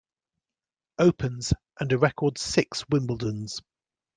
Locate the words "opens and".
0.97-1.91